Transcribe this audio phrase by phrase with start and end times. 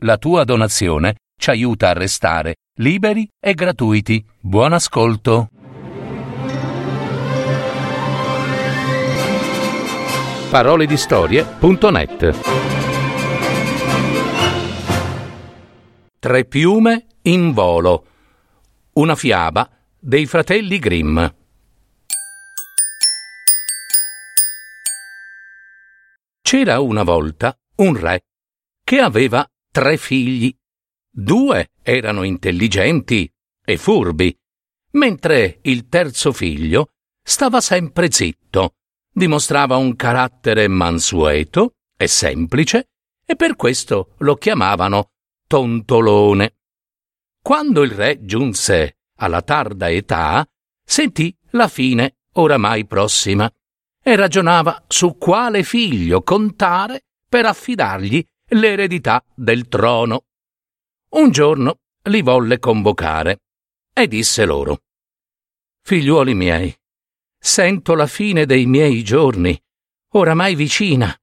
[0.00, 4.22] La tua donazione ci aiuta a restare liberi e gratuiti.
[4.38, 5.48] Buon ascolto.
[10.50, 12.40] Paroledistorie.net
[16.18, 18.06] Tre piume in volo.
[18.92, 19.66] Una fiaba
[19.98, 21.24] dei fratelli Grimm.
[26.42, 28.24] C'era una volta un re
[28.84, 30.50] che aveva tre figli.
[31.10, 33.30] Due erano intelligenti
[33.62, 34.34] e furbi,
[34.92, 36.92] mentre il terzo figlio
[37.22, 38.76] stava sempre zitto,
[39.12, 42.88] dimostrava un carattere mansueto e semplice
[43.22, 45.10] e per questo lo chiamavano
[45.46, 46.54] Tontolone.
[47.42, 50.48] Quando il re giunse alla tarda età,
[50.86, 53.46] sentì la fine oramai prossima
[54.02, 60.26] e ragionava su quale figlio contare per affidargli l'eredità del trono.
[61.10, 63.40] Un giorno li volle convocare
[63.92, 64.82] e disse loro
[65.82, 66.76] Figliuoli miei,
[67.38, 69.56] sento la fine dei miei giorni,
[70.14, 71.16] oramai vicina.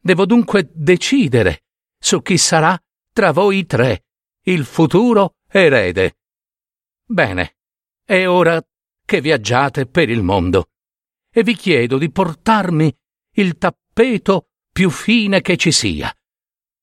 [0.00, 1.64] Devo dunque decidere
[1.98, 2.78] su chi sarà
[3.12, 4.04] tra voi tre
[4.44, 6.16] il futuro erede.
[7.04, 7.56] Bene,
[8.02, 8.62] è ora
[9.04, 10.70] che viaggiate per il mondo
[11.30, 12.94] e vi chiedo di portarmi
[13.36, 16.14] il tappeto più fine che ci sia.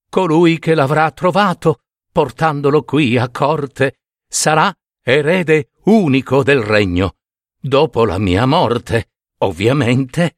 [0.09, 7.15] Colui che l'avrà trovato portandolo qui a corte, sarà erede unico del regno,
[7.59, 10.37] dopo la mia morte, ovviamente.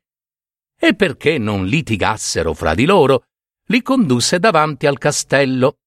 [0.77, 3.25] E perché non litigassero fra di loro,
[3.67, 5.77] li condusse davanti al castello,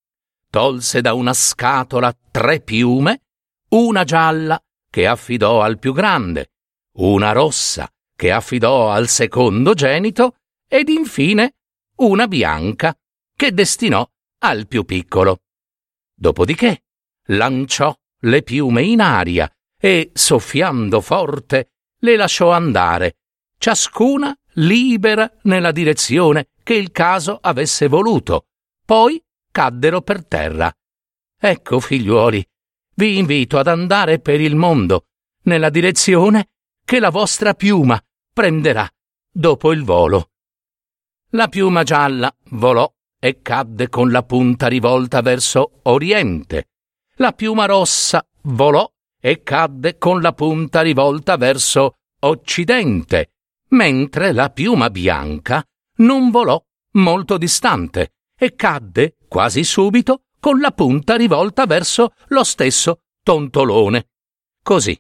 [0.49, 3.23] tolse da una scatola tre piume,
[3.71, 6.53] una gialla che affidò al più grande,
[6.99, 11.57] una rossa che affidò al secondo genito ed infine
[11.97, 12.97] una bianca
[13.45, 15.43] che destinò al più piccolo.
[16.15, 16.85] Dopodiché
[17.27, 23.19] lanciò le piume in aria e, soffiando forte, le lasciò andare,
[23.59, 28.47] ciascuna libera nella direzione che il caso avesse voluto.
[28.83, 29.23] Poi
[29.53, 30.75] caddero per terra.
[31.39, 32.43] Ecco, figliuoli,
[32.95, 35.09] vi invito ad andare per il mondo,
[35.43, 36.49] nella direzione
[36.83, 38.91] che la vostra piuma prenderà
[39.31, 40.31] dopo il volo.
[41.33, 42.91] La piuma gialla volò
[43.25, 46.69] e cadde con la punta rivolta verso oriente.
[47.15, 48.87] La piuma rossa volò
[49.19, 53.31] e cadde con la punta rivolta verso occidente,
[53.69, 55.65] mentre la piuma bianca
[56.01, 56.63] non volò
[56.97, 64.09] molto distante e cadde quasi subito con la punta rivolta verso lo stesso tontolone.
[64.63, 64.95] Così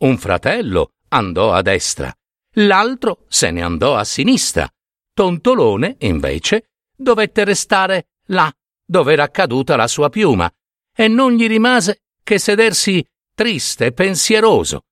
[0.00, 2.14] un fratello andò a destra,
[2.56, 4.68] l'altro se ne andò a sinistra.
[5.14, 6.69] Tontolone, invece,
[7.00, 8.52] dovette restare là
[8.84, 10.50] dove era caduta la sua piuma
[10.94, 14.84] e non gli rimase che sedersi triste e pensieroso,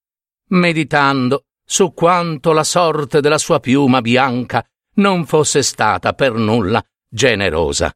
[0.50, 4.64] meditando su quanto la sorte della sua piuma bianca
[4.94, 7.92] non fosse stata per nulla generosa.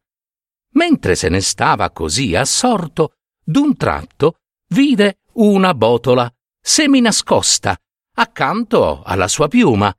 [0.75, 6.31] Mentre se ne stava così assorto, d'un tratto vide una botola
[6.61, 7.77] seminascosta
[8.15, 9.95] accanto alla sua piuma.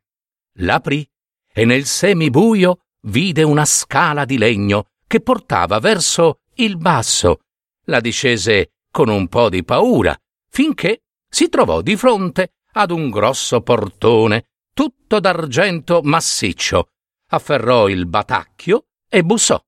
[0.57, 1.07] L'aprì
[1.51, 7.41] e nel semibuio vide una scala di legno che portava verso il basso.
[7.85, 10.17] La discese con un po' di paura,
[10.49, 16.89] finché si trovò di fronte ad un grosso portone, tutto d'argento massiccio.
[17.29, 19.59] Afferrò il batacchio e bussò.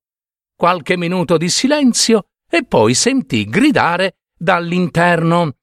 [0.55, 5.55] Qualche minuto di silenzio e poi sentì gridare dall'interno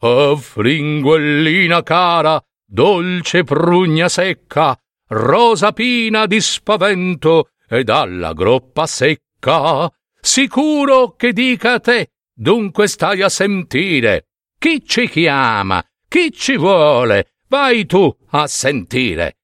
[0.00, 9.90] Oh, fringuellina cara, dolce prugna secca, rosa pina di spavento e dalla groppa secca.
[10.20, 14.28] Sicuro che dica a te, dunque stai a sentire.
[14.58, 15.84] Chi ci chiama?
[16.08, 17.34] Chi ci vuole?
[17.48, 19.38] Vai tu a sentire.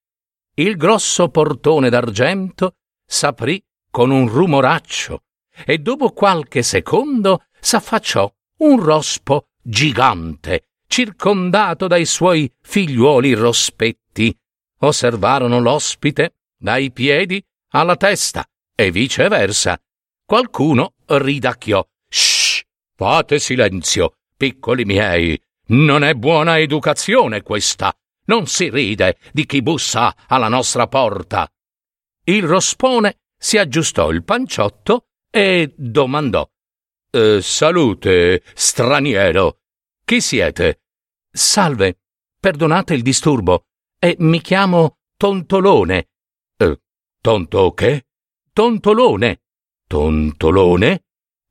[0.54, 5.22] Il grosso portone d'argento s'aprì con un rumoraccio
[5.64, 14.36] e dopo qualche secondo s'affacciò un rospo gigante, circondato dai suoi figliuoli rospetti
[14.82, 19.80] osservarono l'ospite dai piedi alla testa e viceversa.
[20.24, 21.84] Qualcuno ridacchiò.
[22.08, 22.62] Shh!
[22.94, 25.40] Fate silenzio, piccoli miei.
[25.68, 27.92] Non è buona educazione questa.
[28.24, 31.50] Non si ride di chi bussa alla nostra porta.
[32.24, 36.48] Il rospone si aggiustò il panciotto e domandò.
[37.10, 39.58] Eh, salute, straniero.
[40.04, 40.82] Chi siete?
[41.30, 41.98] Salve.
[42.38, 43.66] Perdonate il disturbo
[44.04, 46.08] e mi chiamo Tontolone.
[46.56, 46.80] Eh,
[47.20, 48.06] tonto che?
[48.52, 49.42] Tontolone.
[49.86, 51.04] Tontolone?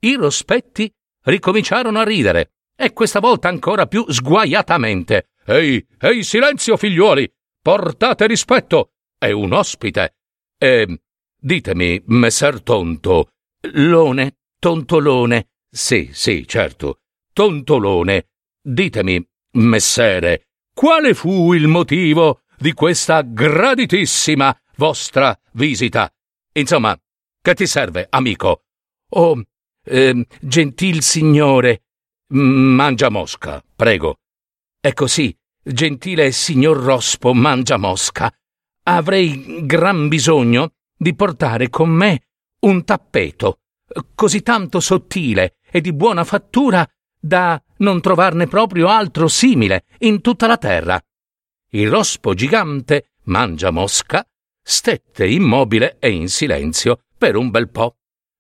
[0.04, 0.92] i rospetti
[1.24, 5.30] ricominciarono a ridere, e questa volta ancora più sguaiatamente.
[5.46, 7.32] Ehi, ehi, silenzio, figliuoli!
[7.62, 8.94] Portate rispetto!
[9.18, 10.16] È un ospite.
[10.58, 11.02] E
[11.40, 13.30] ditemi, messer Tonto,
[13.74, 15.50] Lone, Tontolone.
[15.70, 17.02] Sì, sì, certo.
[17.32, 18.30] Tontolone.
[18.62, 20.50] Ditemi, messere,
[20.82, 26.12] quale fu il motivo di questa graditissima vostra visita?
[26.54, 27.00] Insomma,
[27.40, 28.64] che ti serve, amico?
[29.10, 29.40] Oh,
[29.86, 31.84] eh, gentil signore,
[32.30, 34.22] mangia mosca, prego.
[34.80, 38.34] È così, gentile signor Rospo mangia mosca.
[38.86, 42.24] Avrei gran bisogno di portare con me
[42.62, 43.60] un tappeto,
[44.16, 46.84] così tanto sottile e di buona fattura
[47.22, 51.00] da non trovarne proprio altro simile in tutta la terra.
[51.70, 54.26] Il rospo gigante mangia mosca
[54.62, 57.96] stette immobile e in silenzio per un bel po'.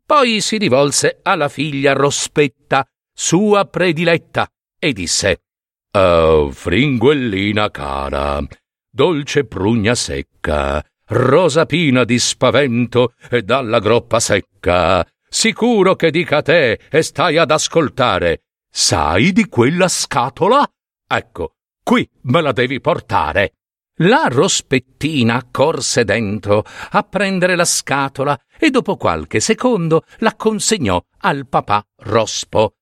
[0.05, 5.43] Poi si rivolse alla figlia Rospetta, sua prediletta, e disse
[5.91, 8.41] Oh, fringuellina cara,
[8.89, 16.41] dolce prugna secca, rosa pina di spavento e dalla groppa secca, sicuro che dica a
[16.41, 18.43] te e stai ad ascoltare.
[18.73, 20.65] Sai di quella scatola?
[21.05, 23.55] Ecco, qui me la devi portare.
[23.95, 31.47] La rospettina corse dentro a prendere la scatola e dopo qualche secondo la consegnò al
[31.47, 32.75] papà Rospo.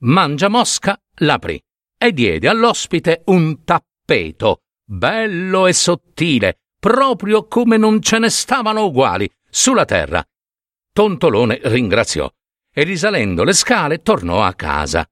[0.00, 1.62] Mangia Mosca l'aprì
[1.96, 9.30] e diede all'ospite un tappeto, bello e sottile, proprio come non ce ne stavano uguali
[9.48, 10.22] sulla terra.
[10.92, 12.28] Tontolone ringraziò
[12.74, 15.08] e risalendo le scale tornò a casa.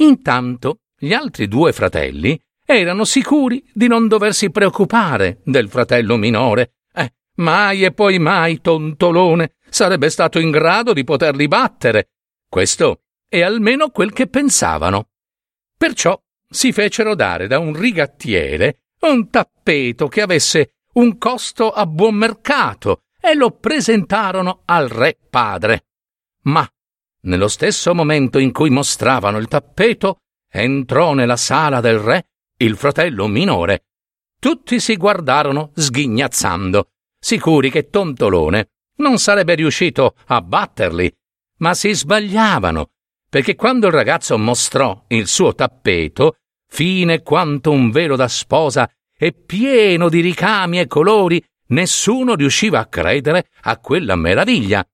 [0.00, 6.74] Intanto gli altri due fratelli erano sicuri di non doversi preoccupare del fratello minore.
[6.92, 12.10] Eh, mai e poi mai Tontolone sarebbe stato in grado di poterli battere.
[12.48, 15.08] Questo è almeno quel che pensavano.
[15.76, 22.14] Perciò si fecero dare da un rigattiere un tappeto che avesse un costo a buon
[22.14, 25.84] mercato e lo presentarono al re padre.
[26.42, 26.68] Ma,
[27.22, 30.20] nello stesso momento in cui mostravano il tappeto,
[30.50, 32.28] entrò nella sala del re
[32.58, 33.84] il fratello minore.
[34.38, 41.14] Tutti si guardarono sghignazzando, sicuri che Tontolone non sarebbe riuscito a batterli,
[41.58, 42.90] ma si sbagliavano,
[43.28, 46.36] perché quando il ragazzo mostrò il suo tappeto,
[46.66, 52.86] fine quanto un velo da sposa e pieno di ricami e colori, nessuno riusciva a
[52.86, 54.86] credere a quella meraviglia.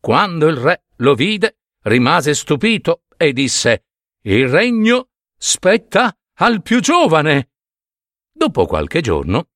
[0.00, 3.84] Quando il re lo vide, rimase stupito e disse
[4.22, 7.50] Il regno spetta al più giovane.
[8.32, 9.48] Dopo qualche giorno,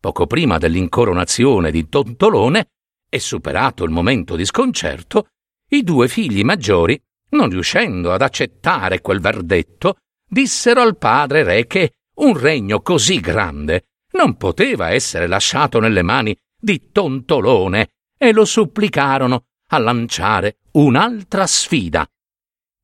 [0.00, 2.70] poco prima dell'incoronazione di Tontolone,
[3.08, 5.28] e superato il momento di sconcerto,
[5.70, 7.00] i due figli maggiori,
[7.30, 9.98] non riuscendo ad accettare quel verdetto,
[10.28, 16.36] dissero al padre re che un regno così grande non poteva essere lasciato nelle mani
[16.58, 17.88] di Tontolone
[18.18, 22.08] e lo supplicarono a lanciare un'altra sfida.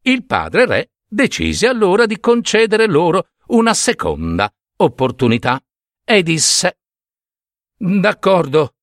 [0.02, 5.62] Il padre re decise allora di concedere loro una seconda opportunità
[6.04, 6.78] e disse
[7.76, 8.74] D'accordo,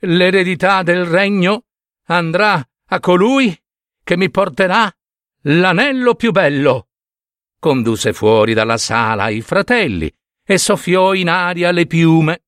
[0.00, 1.64] l'eredità del regno
[2.06, 3.56] andrà a colui
[4.04, 4.92] che mi porterà
[5.42, 6.88] l'anello più bello.
[7.58, 10.12] Condusse fuori dalla sala i fratelli
[10.44, 12.44] e soffiò in aria le piume.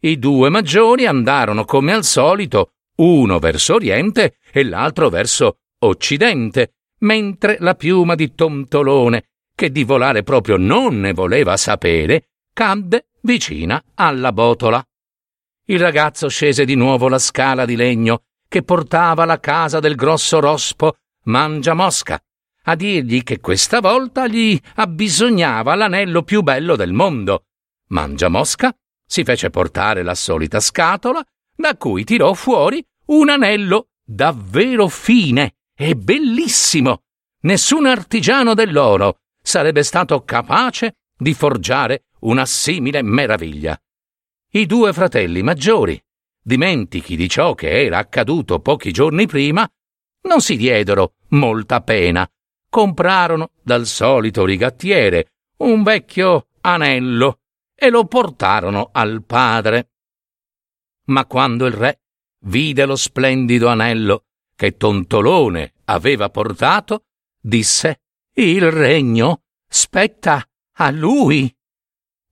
[0.00, 7.56] I due maggiori andarono come al solito, uno verso oriente e l'altro verso occidente, mentre
[7.60, 14.32] la piuma di Tontolone che di volare proprio non ne voleva sapere, cadde vicina alla
[14.32, 14.80] botola.
[15.64, 20.38] Il ragazzo scese di nuovo la scala di legno che portava alla casa del grosso
[20.40, 22.18] rospo Mangia Mosca,
[22.62, 27.46] a dirgli che questa volta gli abbisognava l'anello più bello del mondo.
[27.88, 28.72] Mangia Mosca
[29.04, 31.22] si fece portare la solita scatola,
[31.58, 37.02] da cui tirò fuori un anello davvero fine e bellissimo.
[37.40, 43.76] Nessun artigiano dell'oro sarebbe stato capace di forgiare una simile meraviglia.
[44.52, 46.00] I due fratelli maggiori,
[46.40, 49.68] dimentichi di ciò che era accaduto pochi giorni prima,
[50.22, 52.28] non si diedero molta pena.
[52.70, 57.40] Comprarono dal solito rigattiere un vecchio anello
[57.74, 59.90] e lo portarono al padre.
[61.08, 62.00] Ma quando il re
[62.46, 64.24] vide lo splendido anello
[64.54, 67.04] che Tontolone aveva portato,
[67.40, 68.00] disse
[68.34, 70.44] il regno spetta
[70.76, 71.52] a lui.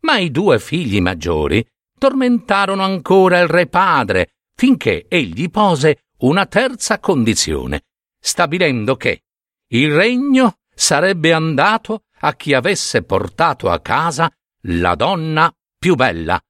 [0.00, 1.66] Ma i due figli maggiori
[1.98, 7.84] tormentarono ancora il re padre finché egli pose una terza condizione,
[8.18, 9.22] stabilendo che,
[9.68, 14.30] il regno sarebbe andato a chi avesse portato a casa
[14.68, 16.40] la donna più bella.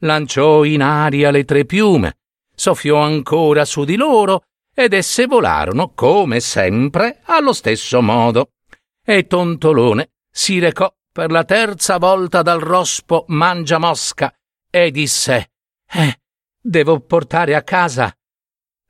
[0.00, 2.18] Lanciò in aria le tre piume,
[2.54, 8.52] soffiò ancora su di loro ed esse volarono, come sempre, allo stesso modo.
[9.04, 14.32] E Tontolone si recò per la terza volta dal rospo Mangiamosca
[14.70, 15.50] e disse
[15.90, 16.20] Eh,
[16.60, 18.14] devo portare a casa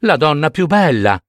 [0.02, 1.20] la donna più bella.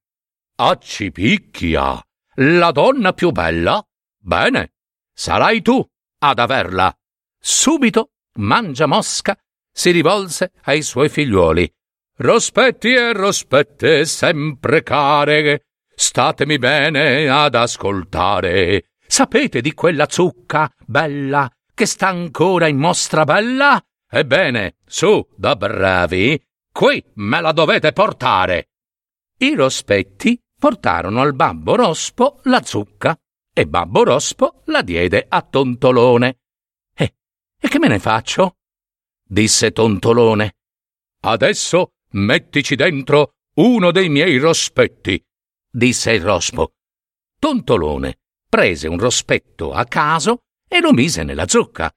[0.56, 2.00] Accipicchia!
[2.36, 3.84] La donna più bella?
[4.18, 4.74] Bene,
[5.12, 5.84] sarai tu
[6.18, 6.94] ad averla.
[7.38, 9.36] Subito Mangiamosca
[9.72, 11.72] si rivolse ai suoi figliuoli.
[12.18, 15.64] Rospetti e rospette sempre care,
[15.94, 18.90] statemi bene ad ascoltare.
[19.06, 23.82] Sapete di quella zucca bella che sta ancora in mostra bella?
[24.08, 28.68] Ebbene, su, da bravi, qui me la dovete portare.
[29.38, 33.18] I rospetti portarono al babbo Rospo la zucca
[33.52, 36.38] e babbo Rospo la diede a Tontolone.
[36.94, 37.14] Eh,
[37.58, 38.58] e che me ne faccio?
[39.32, 40.56] Disse Tontolone.
[41.22, 45.22] Adesso mettici dentro uno dei miei rospetti,
[45.70, 46.74] disse il Rospo.
[47.38, 51.90] Tontolone prese un rospetto a caso e lo mise nella zucca.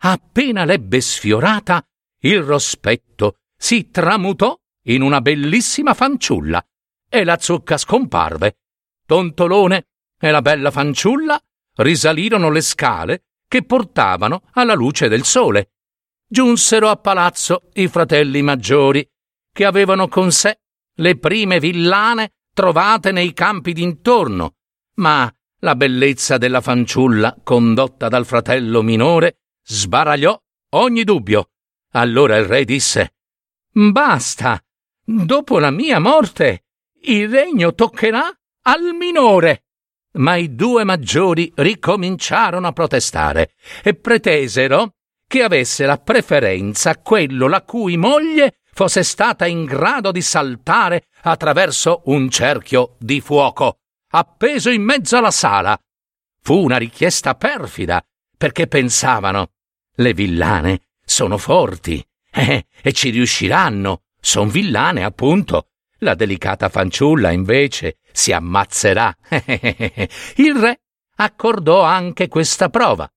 [0.00, 1.82] Appena l'ebbe sfiorata,
[2.20, 4.54] il rospetto si tramutò
[4.88, 6.62] in una bellissima fanciulla
[7.08, 8.58] e la zucca scomparve.
[9.06, 9.86] Tontolone
[10.20, 11.40] e la bella fanciulla
[11.76, 15.70] risalirono le scale che portavano alla luce del sole.
[16.28, 19.08] Giunsero a palazzo i fratelli maggiori,
[19.52, 20.58] che avevano con sé
[20.96, 24.56] le prime villane trovate nei campi d'intorno,
[24.94, 30.36] ma la bellezza della fanciulla, condotta dal fratello minore, sbaragliò
[30.70, 31.50] ogni dubbio.
[31.92, 33.14] Allora il re disse
[33.72, 34.60] Basta.
[35.04, 36.64] Dopo la mia morte
[37.02, 38.28] il regno toccherà
[38.62, 39.66] al minore.
[40.14, 43.52] Ma i due maggiori ricominciarono a protestare
[43.84, 44.95] e pretesero
[45.26, 52.02] che avesse la preferenza quello la cui moglie fosse stata in grado di saltare attraverso
[52.06, 53.78] un cerchio di fuoco,
[54.10, 55.78] appeso in mezzo alla sala.
[56.42, 58.04] Fu una richiesta perfida,
[58.36, 59.52] perché pensavano
[59.96, 65.68] le villane sono forti eh, e ci riusciranno, son villane appunto,
[66.00, 69.16] la delicata fanciulla, invece, si ammazzerà.
[70.36, 70.80] Il re
[71.16, 73.10] accordò anche questa prova.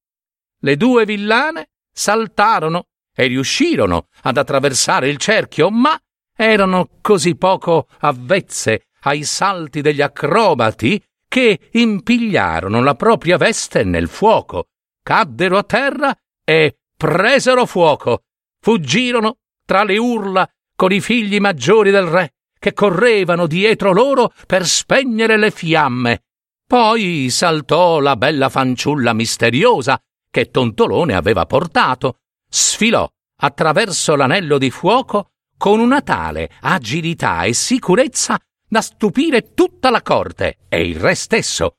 [0.61, 5.99] Le due villane saltarono e riuscirono ad attraversare il cerchio, ma
[6.35, 14.67] erano così poco avvezze ai salti degli acrobati che impigliarono la propria veste nel fuoco,
[15.03, 18.23] caddero a terra e presero fuoco.
[18.61, 24.65] Fuggirono tra le urla con i figli maggiori del re che correvano dietro loro per
[24.65, 26.23] spegnere le fiamme.
[26.65, 33.07] Poi saltò la bella fanciulla misteriosa che Tontolone aveva portato, sfilò
[33.41, 40.59] attraverso l'anello di fuoco con una tale agilità e sicurezza da stupire tutta la corte
[40.69, 41.77] e il re stesso.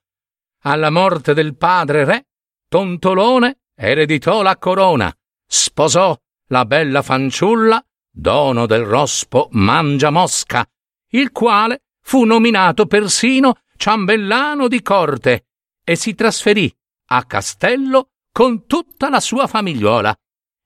[0.62, 2.26] Alla morte del padre re,
[2.68, 5.14] Tontolone ereditò la corona,
[5.46, 6.16] sposò
[6.48, 10.66] la bella fanciulla dono del rospo Mangiamosca,
[11.12, 15.46] il quale fu nominato persino ciambellano di corte
[15.82, 16.72] e si trasferì
[17.12, 20.16] a Castello con tutta la sua famigliuola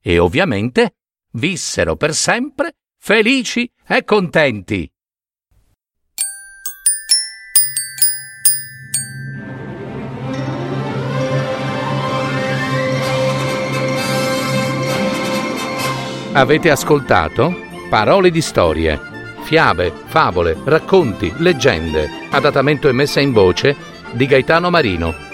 [0.00, 0.94] e ovviamente
[1.32, 4.88] vissero per sempre felici e contenti.
[16.34, 17.52] Avete ascoltato
[17.90, 19.00] Parole di storie,
[19.42, 23.74] fiabe, favole, racconti, leggende, adattamento e messa in voce
[24.12, 25.33] di Gaetano Marino.